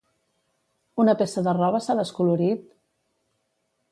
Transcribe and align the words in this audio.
Una 1.03 1.13
peça 1.19 1.43
de 1.49 1.53
roba 1.59 1.83
s'ha 1.87 1.97
descolorit? 2.01 2.65